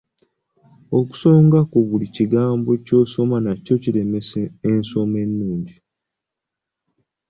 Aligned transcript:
Okusonga 0.99 1.59
ku 1.71 1.79
buli 1.87 2.07
kigambo 2.15 2.71
ky'osoma 2.85 3.37
nakyo 3.45 3.75
kiremesa 3.83 4.41
ensoma 4.69 5.15
ennungi. 5.25 5.75